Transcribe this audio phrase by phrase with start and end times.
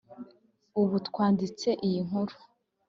[0.81, 2.35] ubu twanditse iyi nkuru